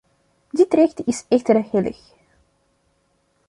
Dit 0.49 0.73
recht 0.73 1.07
is 1.07 1.25
echter 1.27 1.63
heilig. 1.71 1.99